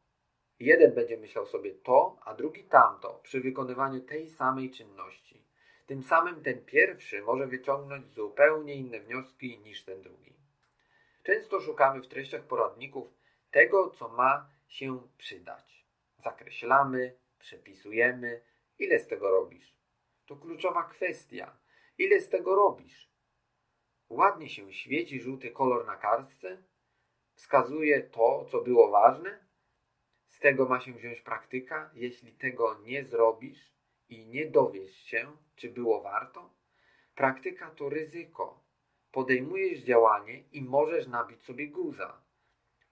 jeden 0.61 0.95
będzie 0.95 1.17
myślał 1.17 1.47
sobie 1.47 1.75
to, 1.75 2.17
a 2.25 2.35
drugi 2.35 2.65
tamto 2.65 3.21
przy 3.23 3.41
wykonywaniu 3.41 4.01
tej 4.01 4.29
samej 4.29 4.71
czynności. 4.71 5.45
Tym 5.87 6.03
samym 6.03 6.43
ten 6.43 6.65
pierwszy 6.65 7.23
może 7.23 7.47
wyciągnąć 7.47 8.11
zupełnie 8.11 8.75
inne 8.75 9.01
wnioski 9.01 9.59
niż 9.59 9.85
ten 9.85 10.03
drugi. 10.03 10.37
Często 11.23 11.61
szukamy 11.61 12.03
w 12.03 12.09
treściach 12.09 12.43
poradników 12.43 13.09
tego, 13.51 13.91
co 13.91 14.09
ma 14.09 14.49
się 14.69 15.09
przydać. 15.19 15.87
Zakreślamy, 16.19 17.17
przepisujemy, 17.39 18.43
ile 18.79 18.99
z 18.99 19.07
tego 19.07 19.31
robisz. 19.31 19.77
To 20.27 20.37
kluczowa 20.37 20.83
kwestia. 20.83 21.57
Ile 22.03 22.21
z 22.21 22.29
tego 22.29 22.55
robisz? 22.55 23.11
Ładnie 24.09 24.49
się 24.49 24.73
świeci 24.73 25.21
żółty 25.21 25.51
kolor 25.51 25.87
na 25.87 25.97
kartce? 25.97 26.63
Wskazuje 27.35 28.03
to, 28.03 28.45
co 28.45 28.61
było 28.61 28.91
ważne? 28.91 29.47
Z 30.27 30.39
tego 30.39 30.69
ma 30.69 30.81
się 30.81 30.93
wziąć 30.93 31.21
praktyka, 31.21 31.91
jeśli 31.95 32.33
tego 32.33 32.79
nie 32.79 33.05
zrobisz 33.05 33.73
i 34.09 34.27
nie 34.27 34.47
dowiesz 34.47 34.97
się, 34.97 35.37
czy 35.57 35.71
było 35.71 36.03
warto? 36.03 36.51
Praktyka 37.15 37.71
to 37.71 37.89
ryzyko. 37.89 38.65
Podejmujesz 39.13 39.81
działanie 39.81 40.45
i 40.53 40.63
możesz 40.63 41.07
nabić 41.07 41.45
sobie 41.45 41.69
guza. 41.69 42.23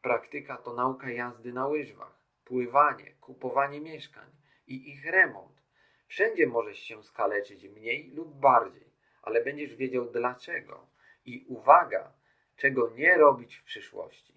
Praktyka 0.03 0.57
to 0.57 0.75
nauka 0.75 1.11
jazdy 1.11 1.53
na 1.53 1.67
łyżwach, 1.67 2.21
pływanie, 2.45 3.15
kupowanie 3.21 3.81
mieszkań 3.81 4.31
i 4.67 4.91
ich 4.91 5.05
remont. 5.05 5.63
Wszędzie 6.07 6.47
możesz 6.47 6.79
się 6.79 7.03
skaleczyć 7.03 7.65
mniej 7.65 8.11
lub 8.11 8.35
bardziej, 8.35 8.90
ale 9.23 9.45
będziesz 9.45 9.77
wiedział 9.77 10.11
dlaczego. 10.11 10.87
I 11.25 11.45
uwaga, 11.49 12.13
czego 12.57 12.91
nie 12.91 13.19
robić 13.19 13.57
w 13.57 13.65
przyszłości. 13.65 14.35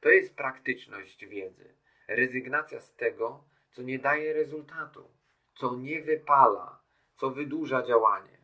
To 0.00 0.08
jest 0.08 0.36
praktyczność 0.36 1.26
wiedzy, 1.26 1.74
rezygnacja 2.08 2.80
z 2.80 2.94
tego, 2.94 3.44
co 3.70 3.82
nie 3.82 3.98
daje 3.98 4.32
rezultatu, 4.32 5.10
co 5.54 5.76
nie 5.76 6.00
wypala, 6.00 6.82
co 7.14 7.30
wydłuża 7.30 7.82
działanie. 7.82 8.38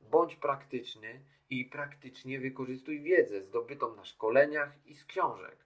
Bądź 0.00 0.36
praktyczny 0.36 1.24
i 1.50 1.64
praktycznie 1.64 2.40
wykorzystuj 2.40 3.00
wiedzę 3.00 3.42
zdobytą 3.42 3.96
na 3.96 4.04
szkoleniach 4.04 4.86
i 4.86 4.94
z 4.94 5.04
książek. 5.04 5.56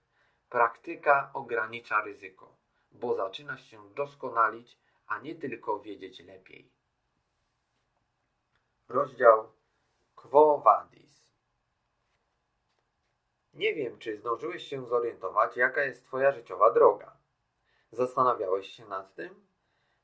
Praktyka 0.49 1.31
ogranicza 1.33 2.01
ryzyko, 2.01 2.57
bo 2.91 3.15
zaczynasz 3.15 3.69
się 3.69 3.93
doskonalić, 3.93 4.77
a 5.07 5.19
nie 5.19 5.35
tylko 5.35 5.79
wiedzieć 5.79 6.19
lepiej. 6.19 6.76
Rozdział 8.89 9.51
Quo 10.15 10.57
Vadis 10.57 11.33
Nie 13.53 13.75
wiem, 13.75 13.99
czy 13.99 14.17
zdążyłeś 14.17 14.67
się 14.67 14.85
zorientować, 14.85 15.57
jaka 15.57 15.83
jest 15.83 16.05
Twoja 16.05 16.31
życiowa 16.31 16.71
droga. 16.71 17.17
Zastanawiałeś 17.91 18.67
się 18.67 18.85
nad 18.85 19.15
tym? 19.15 19.47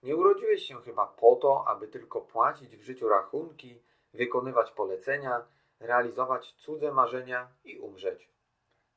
Nie 0.02 0.16
urodziłeś 0.16 0.64
się 0.64 0.82
chyba 0.82 1.08
po 1.08 1.36
to, 1.36 1.68
aby 1.68 1.88
tylko 1.88 2.22
płacić 2.22 2.78
w 2.78 2.84
życiu 2.84 3.10
rachunki, 3.10 3.84
wykonywać 4.14 4.72
polecenia, 4.72 5.48
realizować 5.80 6.54
cudze 6.54 6.92
marzenia 6.92 7.52
i 7.64 7.80
umrzeć. 7.80 8.30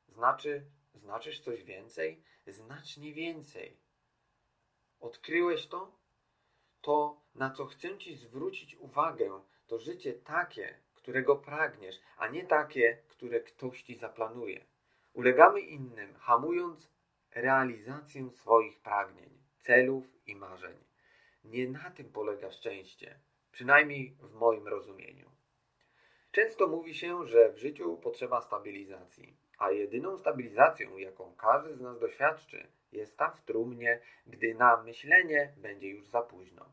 Znaczy, 0.07 0.65
znaczysz 0.93 1.39
coś 1.39 1.63
więcej? 1.63 2.23
Znacznie 2.47 3.13
więcej. 3.13 3.77
Odkryłeś 4.99 5.67
to? 5.67 5.91
To, 6.81 7.21
na 7.35 7.51
co 7.51 7.65
chcę 7.65 7.97
Ci 7.97 8.15
zwrócić 8.15 8.75
uwagę, 8.75 9.41
to 9.67 9.79
życie 9.79 10.13
takie, 10.13 10.73
którego 10.93 11.35
pragniesz, 11.35 12.01
a 12.17 12.27
nie 12.27 12.43
takie, 12.43 12.97
które 13.07 13.39
ktoś 13.39 13.81
Ci 13.81 13.95
zaplanuje. 13.95 14.65
Ulegamy 15.13 15.59
innym, 15.59 16.15
hamując 16.15 16.89
realizację 17.35 18.29
swoich 18.29 18.79
pragnień, 18.79 19.29
celów 19.59 20.27
i 20.27 20.35
marzeń. 20.35 20.77
Nie 21.43 21.69
na 21.69 21.91
tym 21.91 22.11
polega 22.11 22.51
szczęście, 22.51 23.19
przynajmniej 23.51 24.17
w 24.19 24.33
moim 24.33 24.67
rozumieniu. 24.67 25.31
Często 26.31 26.67
mówi 26.67 26.95
się, 26.95 27.25
że 27.25 27.53
w 27.53 27.57
życiu 27.57 27.97
potrzeba 27.97 28.41
stabilizacji, 28.41 29.37
a 29.57 29.71
jedyną 29.71 30.17
stabilizacją, 30.17 30.97
jaką 30.97 31.35
każdy 31.35 31.75
z 31.75 31.81
nas 31.81 31.99
doświadczy, 31.99 32.67
jest 32.91 33.17
ta 33.17 33.29
w 33.29 33.41
trumnie, 33.41 34.01
gdy 34.27 34.55
na 34.55 34.83
myślenie 34.83 35.53
będzie 35.57 35.89
już 35.89 36.07
za 36.07 36.21
późno. 36.21 36.65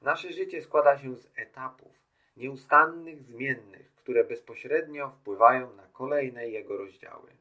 Nasze 0.00 0.32
życie 0.32 0.62
składa 0.62 0.98
się 0.98 1.16
z 1.16 1.28
etapów, 1.36 2.02
nieustannych, 2.36 3.22
zmiennych, 3.22 3.94
które 3.94 4.24
bezpośrednio 4.24 5.10
wpływają 5.10 5.72
na 5.72 5.86
kolejne 5.86 6.48
jego 6.48 6.76
rozdziały. 6.76 7.36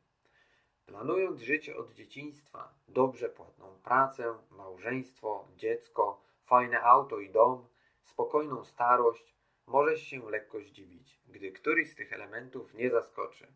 Planując 0.85 1.41
życie 1.41 1.77
od 1.77 1.93
dzieciństwa, 1.93 2.73
dobrze 2.87 3.29
płatną 3.29 3.79
pracę, 3.83 4.35
małżeństwo, 4.49 5.47
dziecko, 5.57 6.21
fajne 6.43 6.81
auto 6.81 7.19
i 7.19 7.29
dom, 7.29 7.67
spokojną 8.01 8.65
starość, 8.65 9.35
możesz 9.67 10.01
się 10.01 10.29
lekko 10.29 10.59
zdziwić, 10.59 11.19
gdy 11.27 11.51
któryś 11.51 11.91
z 11.91 11.95
tych 11.95 12.13
elementów 12.13 12.73
nie 12.73 12.89
zaskoczy. 12.89 13.47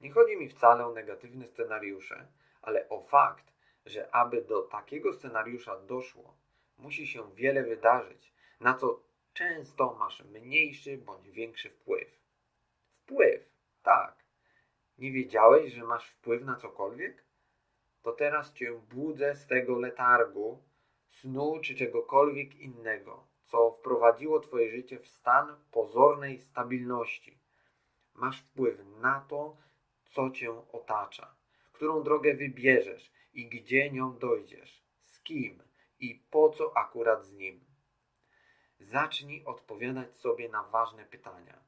Nie 0.00 0.12
chodzi 0.12 0.36
mi 0.36 0.48
wcale 0.48 0.86
o 0.86 0.92
negatywne 0.92 1.46
scenariusze, 1.46 2.26
ale 2.62 2.88
o 2.88 3.02
fakt, 3.02 3.52
że 3.86 4.14
aby 4.14 4.42
do 4.42 4.62
takiego 4.62 5.12
scenariusza 5.12 5.80
doszło, 5.80 6.36
musi 6.78 7.06
się 7.06 7.34
wiele 7.34 7.62
wydarzyć, 7.62 8.32
na 8.60 8.74
co 8.74 9.00
często 9.32 9.94
masz 9.94 10.24
mniejszy 10.24 10.98
bądź 10.98 11.30
większy 11.30 11.70
wpływ. 11.70 12.20
Wpływ, 12.92 13.48
tak. 13.82 14.24
Nie 14.98 15.12
wiedziałeś, 15.12 15.72
że 15.72 15.84
masz 15.84 16.10
wpływ 16.10 16.44
na 16.44 16.56
cokolwiek? 16.56 17.24
To 18.02 18.12
teraz 18.12 18.52
cię 18.52 18.72
budzę 18.72 19.34
z 19.34 19.46
tego 19.46 19.78
letargu, 19.78 20.62
snu 21.08 21.60
czy 21.62 21.74
czegokolwiek 21.74 22.54
innego, 22.54 23.26
co 23.42 23.70
wprowadziło 23.70 24.40
twoje 24.40 24.70
życie 24.70 24.98
w 24.98 25.08
stan 25.08 25.56
pozornej 25.70 26.40
stabilności. 26.40 27.38
Masz 28.14 28.40
wpływ 28.40 28.80
na 29.00 29.20
to, 29.28 29.56
co 30.04 30.30
cię 30.30 30.72
otacza, 30.72 31.34
którą 31.72 32.02
drogę 32.02 32.34
wybierzesz 32.34 33.12
i 33.32 33.48
gdzie 33.48 33.90
nią 33.90 34.18
dojdziesz, 34.18 34.82
z 35.00 35.20
kim 35.20 35.62
i 36.00 36.14
po 36.30 36.50
co 36.50 36.76
akurat 36.76 37.24
z 37.24 37.32
nim. 37.32 37.71
Zacznij 38.82 39.44
odpowiadać 39.44 40.16
sobie 40.16 40.48
na 40.48 40.62
ważne 40.62 41.04
pytania, 41.04 41.58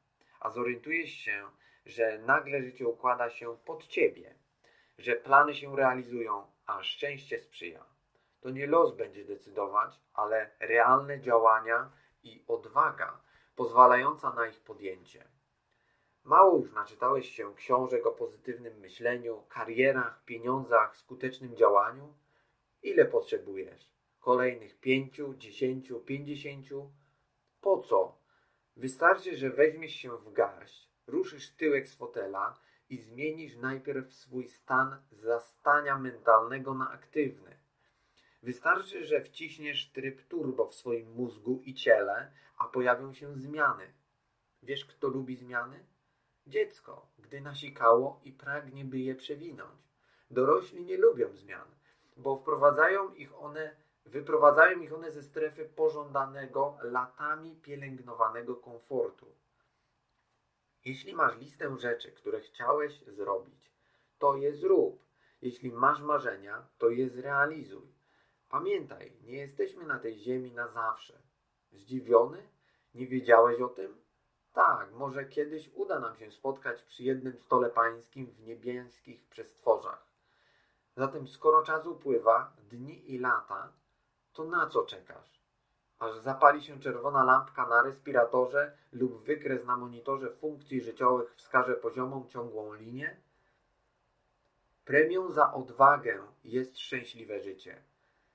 a 0.40 0.50
zorientujesz 0.50 1.10
się, 1.10 1.50
że 1.86 2.18
nagle 2.18 2.62
życie 2.62 2.88
układa 2.88 3.30
się 3.30 3.56
pod 3.64 3.86
ciebie, 3.86 4.34
że 4.98 5.16
plany 5.16 5.54
się 5.54 5.76
realizują, 5.76 6.46
a 6.66 6.82
szczęście 6.82 7.38
sprzyja. 7.38 7.84
To 8.40 8.50
nie 8.50 8.66
los 8.66 8.96
będzie 8.96 9.24
decydować, 9.24 10.00
ale 10.14 10.50
realne 10.60 11.20
działania 11.20 11.90
i 12.22 12.44
odwaga 12.48 13.20
pozwalająca 13.56 14.32
na 14.32 14.46
ich 14.46 14.60
podjęcie. 14.60 15.24
Mało 16.24 16.58
już 16.58 16.72
naczytałeś 16.72 17.28
się 17.30 17.54
książek 17.54 18.06
o 18.06 18.12
pozytywnym 18.12 18.78
myśleniu, 18.78 19.42
karierach, 19.48 20.24
pieniądzach, 20.24 20.96
skutecznym 20.96 21.56
działaniu? 21.56 22.14
Ile 22.82 23.04
potrzebujesz? 23.04 23.90
Kolejnych 24.20 24.80
pięciu, 24.80 25.34
dziesięciu, 25.34 26.00
pięćdziesięciu? 26.00 26.90
Po 27.64 27.78
co? 27.78 28.18
Wystarczy, 28.76 29.36
że 29.36 29.50
weźmiesz 29.50 29.92
się 29.92 30.16
w 30.16 30.32
garść, 30.32 30.88
ruszysz 31.06 31.56
tyłek 31.56 31.88
z 31.88 31.94
fotela 31.94 32.58
i 32.88 32.98
zmienisz 32.98 33.56
najpierw 33.56 34.12
swój 34.12 34.48
stan 34.48 35.02
zastania 35.10 35.98
mentalnego 35.98 36.74
na 36.74 36.90
aktywny. 36.90 37.58
Wystarczy, 38.42 39.04
że 39.04 39.20
wciśniesz 39.20 39.92
tryb 39.92 40.22
turbo 40.28 40.66
w 40.66 40.74
swoim 40.74 41.12
mózgu 41.12 41.62
i 41.64 41.74
ciele, 41.74 42.32
a 42.58 42.64
pojawią 42.64 43.14
się 43.14 43.36
zmiany. 43.36 43.92
Wiesz, 44.62 44.84
kto 44.84 45.08
lubi 45.08 45.36
zmiany? 45.36 45.84
Dziecko, 46.46 47.06
gdy 47.18 47.40
nasikało 47.40 48.20
i 48.24 48.32
pragnie, 48.32 48.84
by 48.84 48.98
je 48.98 49.14
przewinąć. 49.14 49.82
Dorośli 50.30 50.84
nie 50.84 50.96
lubią 50.96 51.36
zmian, 51.36 51.68
bo 52.16 52.36
wprowadzają 52.36 53.14
ich 53.14 53.42
one 53.42 53.76
Wyprowadzają 54.06 54.80
ich 54.80 54.92
one 54.92 55.10
ze 55.10 55.22
strefy 55.22 55.64
pożądanego, 55.64 56.78
latami 56.82 57.56
pielęgnowanego 57.56 58.56
komfortu. 58.56 59.26
Jeśli 60.84 61.14
masz 61.14 61.38
listę 61.38 61.78
rzeczy, 61.78 62.12
które 62.12 62.40
chciałeś 62.40 63.04
zrobić, 63.06 63.72
to 64.18 64.36
je 64.36 64.54
zrób. 64.54 65.04
Jeśli 65.42 65.72
masz 65.72 66.00
marzenia, 66.00 66.66
to 66.78 66.90
je 66.90 67.08
zrealizuj. 67.08 67.94
Pamiętaj, 68.48 69.12
nie 69.22 69.36
jesteśmy 69.36 69.86
na 69.86 69.98
tej 69.98 70.18
ziemi 70.18 70.52
na 70.52 70.68
zawsze. 70.68 71.18
Zdziwiony? 71.72 72.48
Nie 72.94 73.06
wiedziałeś 73.06 73.60
o 73.60 73.68
tym? 73.68 74.04
Tak, 74.52 74.92
może 74.92 75.24
kiedyś 75.24 75.70
uda 75.74 76.00
nam 76.00 76.16
się 76.16 76.30
spotkać 76.30 76.82
przy 76.82 77.02
jednym 77.02 77.38
stole 77.38 77.70
pańskim 77.70 78.26
w 78.26 78.40
niebieskich 78.40 79.24
przestworzach. 79.28 80.06
Zatem 80.96 81.28
skoro 81.28 81.62
czas 81.62 81.86
upływa, 81.86 82.56
dni 82.70 83.14
i 83.14 83.18
lata, 83.18 83.72
to 84.34 84.44
na 84.44 84.66
co 84.66 84.82
czekasz? 84.82 85.40
Aż 85.98 86.14
zapali 86.14 86.62
się 86.62 86.80
czerwona 86.80 87.24
lampka 87.24 87.68
na 87.68 87.82
respiratorze 87.82 88.76
lub 88.92 89.24
wykres 89.24 89.64
na 89.64 89.76
monitorze 89.76 90.30
funkcji 90.30 90.80
życiowych 90.80 91.34
wskaże 91.34 91.74
poziomą 91.74 92.26
ciągłą 92.28 92.74
linię? 92.74 93.16
Premią 94.84 95.30
za 95.30 95.52
odwagę 95.52 96.22
jest 96.44 96.78
szczęśliwe 96.78 97.40
życie. 97.40 97.82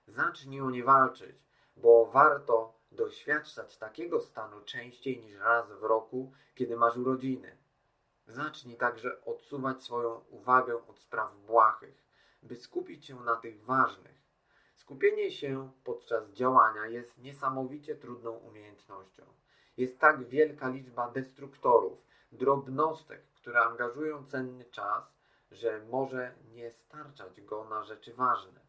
Zacznij 0.07 0.61
o 0.61 0.69
nie 0.69 0.83
walczyć, 0.83 1.35
bo 1.77 2.05
warto 2.05 2.73
doświadczać 2.91 3.77
takiego 3.77 4.21
stanu 4.21 4.61
częściej 4.61 5.19
niż 5.19 5.39
raz 5.39 5.71
w 5.71 5.83
roku, 5.83 6.33
kiedy 6.55 6.77
masz 6.77 6.97
urodziny. 6.97 7.57
Zacznij 8.27 8.77
także 8.77 9.25
odsuwać 9.25 9.83
swoją 9.83 10.21
uwagę 10.29 10.87
od 10.87 10.99
spraw 10.99 11.35
błahych, 11.35 12.03
by 12.43 12.55
skupić 12.55 13.05
się 13.05 13.19
na 13.19 13.35
tych 13.35 13.65
ważnych. 13.65 14.18
Skupienie 14.89 15.31
się 15.31 15.71
podczas 15.83 16.31
działania 16.31 16.87
jest 16.87 17.17
niesamowicie 17.17 17.95
trudną 17.95 18.31
umiejętnością. 18.31 19.23
Jest 19.77 19.99
tak 19.99 20.23
wielka 20.23 20.69
liczba 20.69 21.11
destruktorów, 21.11 21.99
drobnostek, 22.31 23.21
które 23.35 23.59
angażują 23.59 24.25
cenny 24.25 24.65
czas, 24.65 25.03
że 25.51 25.81
może 25.91 26.35
nie 26.53 26.71
starczać 26.71 27.41
go 27.41 27.65
na 27.65 27.83
rzeczy 27.83 28.13
ważne. 28.13 28.59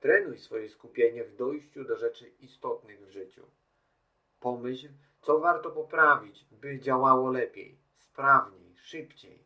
Trenuj 0.00 0.38
swoje 0.38 0.68
skupienie 0.68 1.24
w 1.24 1.36
dojściu 1.36 1.84
do 1.84 1.96
rzeczy 1.96 2.28
istotnych 2.28 3.06
w 3.06 3.10
życiu. 3.10 3.46
Pomyśl, 4.40 4.88
co 5.20 5.38
warto 5.38 5.70
poprawić, 5.70 6.46
by 6.50 6.80
działało 6.80 7.30
lepiej, 7.30 7.78
sprawniej, 7.94 8.76
szybciej. 8.76 9.44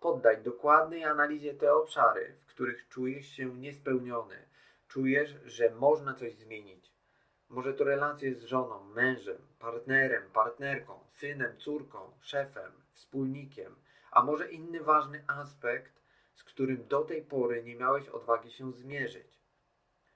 Poddaj 0.00 0.42
dokładnej 0.42 1.04
analizie 1.04 1.54
te 1.54 1.74
obszary, 1.74 2.34
w 2.40 2.46
których 2.46 2.88
czujesz 2.88 3.26
się 3.26 3.54
niespełniony, 3.54 4.49
czujesz, 4.90 5.36
że 5.44 5.70
można 5.70 6.14
coś 6.14 6.34
zmienić. 6.34 6.92
Może 7.48 7.74
to 7.74 7.84
relacje 7.84 8.34
z 8.34 8.44
żoną, 8.44 8.84
mężem, 8.84 9.38
partnerem, 9.58 10.30
partnerką, 10.30 11.00
synem, 11.08 11.58
córką, 11.58 11.98
szefem, 12.20 12.72
wspólnikiem, 12.92 13.76
a 14.10 14.22
może 14.22 14.50
inny 14.50 14.80
ważny 14.80 15.24
aspekt, 15.26 16.02
z 16.34 16.44
którym 16.44 16.88
do 16.88 17.02
tej 17.04 17.22
pory 17.22 17.62
nie 17.62 17.76
miałeś 17.76 18.08
odwagi 18.08 18.50
się 18.50 18.72
zmierzyć. 18.72 19.40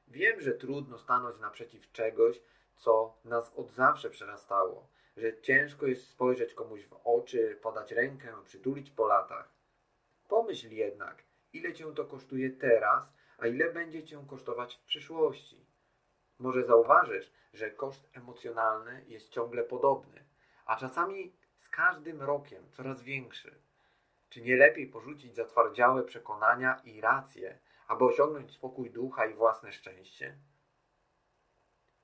Wiem, 0.08 0.40
że 0.40 0.52
trudno 0.52 0.98
stanąć 0.98 1.38
naprzeciw 1.38 1.92
czegoś, 1.92 2.40
co 2.76 3.18
nas 3.24 3.52
od 3.56 3.72
zawsze 3.72 4.10
przerastało, 4.10 4.88
że 5.16 5.40
ciężko 5.40 5.86
jest 5.86 6.08
spojrzeć 6.08 6.54
komuś 6.54 6.86
w 6.86 7.00
oczy, 7.04 7.58
podać 7.62 7.92
rękę, 7.92 8.34
przytulić 8.44 8.90
po 8.90 9.06
latach. 9.06 9.48
Pomyśl 10.28 10.70
jednak, 10.70 11.24
ile 11.52 11.72
cię 11.72 11.94
to 11.94 12.04
kosztuje 12.04 12.50
teraz, 12.50 13.12
a 13.38 13.46
ile 13.46 13.72
będzie 13.72 14.04
cię 14.04 14.24
kosztować 14.28 14.74
w 14.74 14.84
przyszłości. 14.84 15.66
Może 16.38 16.64
zauważysz, 16.64 17.32
że 17.52 17.70
koszt 17.70 18.10
emocjonalny 18.12 19.04
jest 19.08 19.30
ciągle 19.30 19.62
podobny, 19.62 20.24
a 20.66 20.76
czasami 20.76 21.36
z 21.56 21.68
każdym 21.68 22.22
rokiem 22.22 22.70
coraz 22.70 23.02
większy. 23.02 23.60
Czy 24.28 24.42
nie 24.42 24.56
lepiej 24.56 24.86
porzucić 24.86 25.34
zatwardziałe 25.34 26.02
przekonania 26.02 26.80
i 26.84 27.00
racje, 27.00 27.58
aby 27.86 28.04
osiągnąć 28.04 28.52
spokój 28.52 28.90
ducha 28.90 29.26
i 29.26 29.34
własne 29.34 29.72
szczęście? 29.72 30.38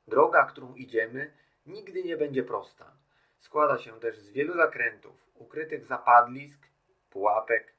Droga, 0.06 0.44
którą 0.44 0.74
idziemy, 0.74 1.32
nigdy 1.66 2.04
nie 2.04 2.16
będzie 2.16 2.42
prosta. 2.42 2.96
Składa 3.38 3.78
się 3.78 4.00
też 4.00 4.18
z 4.18 4.30
wielu 4.30 4.54
zakrętów, 4.54 5.30
ukrytych 5.34 5.84
zapadlisk, 5.84 6.66
pułapek. 7.10 7.74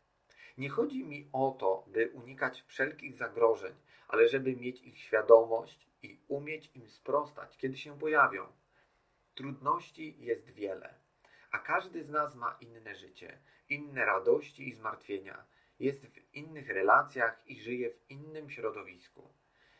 Nie 0.61 0.69
chodzi 0.69 1.03
mi 1.03 1.29
o 1.33 1.55
to, 1.59 1.85
by 1.87 2.09
unikać 2.09 2.63
wszelkich 2.67 3.15
zagrożeń, 3.15 3.73
ale 4.07 4.27
żeby 4.27 4.55
mieć 4.55 4.81
ich 4.81 4.97
świadomość 4.97 5.87
i 6.03 6.19
umieć 6.27 6.71
im 6.75 6.89
sprostać, 6.89 7.57
kiedy 7.57 7.77
się 7.77 7.99
pojawią. 7.99 8.47
Trudności 9.35 10.15
jest 10.19 10.49
wiele, 10.49 10.95
a 11.51 11.59
każdy 11.59 12.03
z 12.03 12.09
nas 12.09 12.35
ma 12.35 12.57
inne 12.61 12.95
życie, 12.95 13.37
inne 13.69 14.05
radości 14.05 14.69
i 14.69 14.73
zmartwienia, 14.73 15.45
jest 15.79 16.07
w 16.07 16.33
innych 16.33 16.69
relacjach 16.69 17.47
i 17.47 17.61
żyje 17.61 17.89
w 17.89 18.11
innym 18.11 18.49
środowisku. 18.49 19.33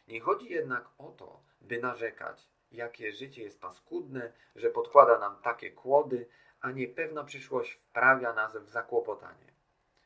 Nie 0.08 0.20
chodzi 0.22 0.50
jednak 0.50 0.90
o 0.98 1.12
to, 1.12 1.44
by 1.62 1.80
narzekać, 1.80 2.48
jakie 2.72 3.12
życie 3.12 3.44
jest 3.44 3.62
paskudne, 3.62 4.34
że 4.56 4.70
podkłada 4.70 5.20
nam 5.20 5.42
takie 5.42 5.72
kłody, 5.72 6.28
a 6.62 6.72
niepewna 6.72 7.24
przyszłość 7.24 7.72
wprawia 7.72 8.34
nas 8.34 8.58
w 8.58 8.70
zakłopotanie. 8.70 9.52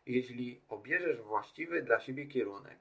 Jeśli 0.06 0.62
obierzesz 0.70 1.22
właściwy 1.22 1.82
dla 1.82 2.00
siebie 2.00 2.26
kierunek, 2.26 2.80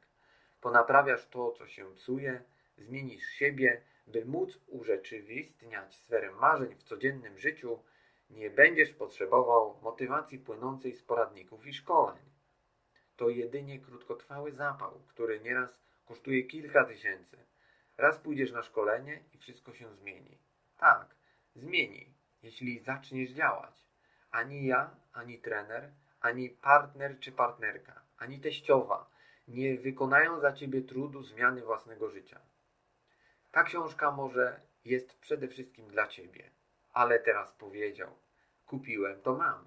ponaprawiasz 0.61 1.27
to, 1.27 1.53
co 1.53 1.67
się 1.67 1.95
psuje, 1.95 2.43
zmienisz 2.79 3.27
siebie, 3.27 3.83
by 4.07 4.25
móc 4.25 4.59
urzeczywistniać 4.67 5.95
sferę 5.95 6.31
marzeń 6.33 6.75
w 6.75 6.83
codziennym 6.83 7.39
życiu, 7.39 7.83
nie 8.31 8.51
będziesz 8.51 8.93
potrzebował 8.93 9.79
motywacji 9.83 10.39
płynącej 10.39 10.95
z 10.95 11.03
poradników 11.03 11.67
i 11.67 11.75
szkoleń. 11.75 12.25
To 13.17 13.29
jedynie 13.29 13.81
krótkotrwały 13.81 14.53
zapał, 14.53 15.01
który 15.09 15.41
nieraz 15.41 15.81
kosztuje 16.05 16.43
kilka 16.43 16.85
tysięcy. 16.85 17.37
Raz 17.97 18.19
pójdziesz 18.19 18.53
na 18.53 18.63
szkolenie 18.63 19.23
i 19.33 19.39
wszystko 19.39 19.75
się 19.75 19.95
zmieni. 19.95 20.39
Tak, 20.79 21.15
zmieni, 21.55 22.15
jeśli 22.43 22.81
zaczniesz 22.81 23.31
działać. 23.31 23.87
Ani 24.31 24.67
ja, 24.67 24.97
ani 25.13 25.39
trener, 25.39 25.93
ani 26.25 26.51
partner 26.51 27.19
czy 27.21 27.33
partnerka, 27.33 28.03
ani 28.19 28.41
teściowa 28.41 29.11
nie 29.49 29.79
wykonają 29.79 30.41
za 30.41 30.53
ciebie 30.53 30.83
trudu 30.83 31.23
zmiany 31.23 31.63
własnego 31.63 32.11
życia. 32.11 32.41
Ta 33.53 33.63
książka 33.63 34.11
może 34.11 34.61
jest 34.85 35.19
przede 35.19 35.49
wszystkim 35.49 35.89
dla 35.89 36.07
ciebie, 36.07 36.51
ale 36.93 37.19
teraz 37.19 37.53
powiedział: 37.53 38.11
Kupiłem, 38.67 39.21
to 39.21 39.35
mam. 39.35 39.65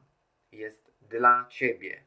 Jest 0.52 0.92
dla 1.02 1.46
ciebie. 1.50 2.04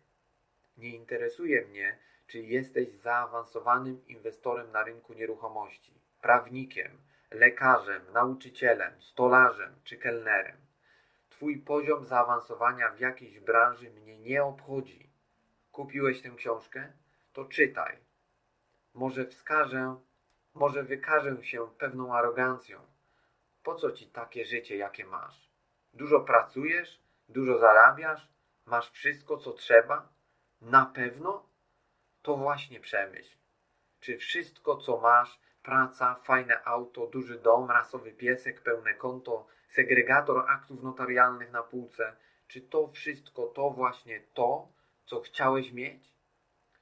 Nie 0.76 0.88
interesuje 0.88 1.66
mnie, 1.66 1.98
czy 2.26 2.38
jesteś 2.38 2.88
zaawansowanym 2.88 4.06
inwestorem 4.06 4.72
na 4.72 4.84
rynku 4.84 5.14
nieruchomości, 5.14 6.00
prawnikiem, 6.22 6.98
lekarzem, 7.30 8.02
nauczycielem, 8.12 9.02
stolarzem 9.02 9.74
czy 9.84 9.96
kelnerem. 9.96 10.59
Twój 11.40 11.58
poziom 11.58 12.06
zaawansowania 12.06 12.90
w 12.90 13.00
jakiejś 13.00 13.40
branży 13.40 13.90
mnie 13.90 14.18
nie 14.18 14.44
obchodzi. 14.44 15.10
Kupiłeś 15.72 16.22
tę 16.22 16.30
książkę? 16.30 16.92
To 17.32 17.44
czytaj. 17.44 17.96
Może 18.94 19.26
wskażę, 19.26 19.96
może 20.54 20.82
wykażę 20.82 21.44
się 21.44 21.68
pewną 21.78 22.14
arogancją. 22.14 22.80
Po 23.62 23.74
co 23.74 23.92
ci 23.92 24.06
takie 24.06 24.44
życie, 24.44 24.76
jakie 24.76 25.04
masz? 25.04 25.50
Dużo 25.94 26.20
pracujesz? 26.20 27.00
Dużo 27.28 27.58
zarabiasz? 27.58 28.28
Masz 28.66 28.90
wszystko, 28.90 29.36
co 29.36 29.52
trzeba? 29.52 30.08
Na 30.60 30.86
pewno? 30.86 31.46
To 32.22 32.36
właśnie 32.36 32.80
przemyśl. 32.80 33.36
Czy 34.00 34.18
wszystko, 34.18 34.76
co 34.76 35.00
masz, 35.00 35.40
praca, 35.62 36.14
fajne 36.14 36.64
auto, 36.64 37.06
duży 37.06 37.38
dom, 37.38 37.70
rasowy 37.70 38.12
piesek, 38.12 38.60
pełne 38.60 38.94
konto, 38.94 39.46
segregator 39.68 40.50
aktów 40.50 40.82
notarialnych 40.82 41.52
na 41.52 41.62
półce, 41.62 42.16
czy 42.46 42.60
to 42.60 42.88
wszystko 42.88 43.46
to 43.46 43.70
właśnie 43.70 44.20
to, 44.34 44.68
co 45.04 45.20
chciałeś 45.20 45.72
mieć? 45.72 46.14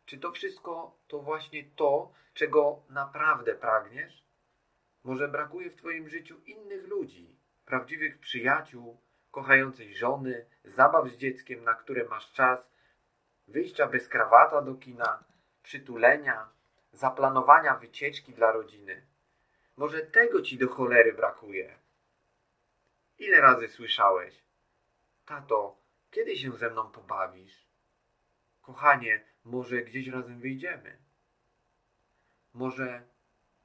Czy 0.05 0.19
to 0.19 0.33
wszystko 0.33 0.99
to 1.09 1.19
właśnie 1.19 1.65
to, 1.77 2.13
czego 2.35 2.83
naprawdę 2.89 3.55
pragniesz? 3.55 4.25
Może 5.05 5.29
brakuje 5.29 5.71
w 5.71 5.77
Twoim 5.77 6.09
życiu 6.09 6.41
innych 6.47 6.87
ludzi, 6.87 7.37
prawdziwych 7.65 8.19
przyjaciół, 8.19 9.01
kochającej 9.31 9.95
żony, 9.95 10.47
zabaw 10.65 11.09
z 11.09 11.17
dzieckiem, 11.17 11.65
na 11.65 11.75
które 11.75 12.05
masz 12.05 12.33
czas, 12.33 12.71
wyjścia 13.49 13.87
bez 13.87 14.09
krawata 14.09 14.63
do 14.63 14.75
kina, 14.75 15.25
przytulenia, 15.63 16.49
zaplanowania 16.93 17.75
wycieczki 17.75 18.33
dla 18.33 18.53
rodziny. 18.53 19.07
Może 19.77 20.01
tego 20.01 20.43
ci 20.43 20.59
do 20.59 20.69
cholery 20.69 21.13
brakuje. 21.13 21.79
Ile 23.19 23.41
razy 23.41 23.69
słyszałeś? 23.69 24.45
Tato, 25.25 25.77
kiedy 26.11 26.37
się 26.37 26.53
ze 26.53 26.71
mną 26.71 26.91
pobawisz? 26.91 27.69
Kochanie, 28.63 29.25
może 29.45 29.83
gdzieś 29.83 30.09
razem 30.09 30.41
wyjdziemy? 30.41 30.99
Może 32.55 33.03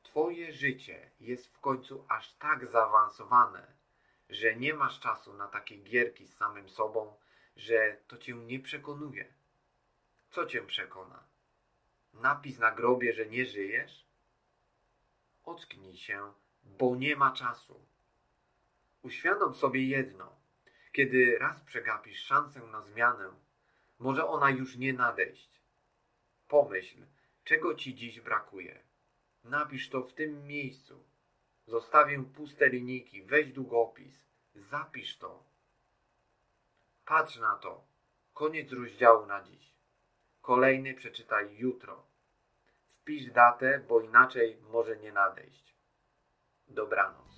twoje 0.04 0.54
życie 0.54 1.12
jest 1.20 1.48
w 1.48 1.60
końcu 1.60 2.06
aż 2.10 2.34
tak 2.34 2.68
zaawansowane, 2.68 3.68
że 4.30 4.56
nie 4.56 4.74
masz 4.74 5.00
czasu 5.00 5.34
na 5.34 5.48
takie 5.48 5.78
gierki 5.78 6.28
z 6.28 6.38
samym 6.38 6.70
sobą, 6.70 7.18
że 7.56 7.98
to 8.08 8.18
cię 8.18 8.34
nie 8.34 8.60
przekonuje. 8.60 9.34
Co 10.30 10.46
cię 10.46 10.62
przekona? 10.62 11.24
Napis 12.14 12.60
na 12.60 12.72
grobie, 12.72 13.14
że 13.14 13.26
nie 13.26 13.46
żyjesz? 13.46 14.08
Ocknij 15.44 15.98
się, 15.98 16.34
bo 16.64 16.96
nie 16.96 17.16
ma 17.16 17.32
czasu. 17.32 17.86
Uświadom 19.02 19.56
sobie 19.56 19.88
jedno. 19.88 20.36
Kiedy 20.92 21.38
raz 21.40 21.60
przegapisz 21.60 22.24
szansę 22.24 22.60
na 22.60 22.82
zmianę, 22.82 23.34
może 24.00 24.28
ona 24.28 24.50
już 24.50 24.76
nie 24.78 24.94
nadejść. 24.94 25.62
Pomyśl, 26.48 27.06
czego 27.44 27.76
ci 27.76 27.96
dziś 27.96 28.22
brakuje. 28.22 28.84
Napisz 29.44 29.90
to 29.90 30.02
w 30.02 30.14
tym 30.14 30.48
miejscu. 30.48 31.04
Zostawię 31.68 32.24
puste 32.24 32.70
linijki, 32.70 33.24
weź 33.24 33.54
długopis, 33.54 34.26
zapisz 34.56 35.18
to. 35.18 35.44
Patrz 37.06 37.38
na 37.38 37.56
to. 37.56 37.86
Koniec 38.34 38.72
rozdziału 38.72 39.26
na 39.26 39.44
dziś. 39.44 39.73
Kolejny 40.44 40.94
przeczytaj 40.94 41.58
jutro. 41.58 42.04
Wpisz 42.86 43.32
datę, 43.32 43.80
bo 43.88 44.02
inaczej 44.02 44.58
może 44.62 44.98
nie 44.98 45.12
nadejść. 45.12 45.76
Dobranoc. 46.68 47.33